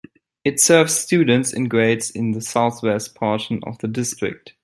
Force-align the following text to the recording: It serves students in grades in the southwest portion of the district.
It 0.43 0.59
serves 0.59 0.95
students 0.97 1.53
in 1.53 1.65
grades 1.65 2.09
in 2.09 2.31
the 2.31 2.41
southwest 2.41 3.13
portion 3.13 3.59
of 3.67 3.77
the 3.77 3.87
district. 3.87 4.55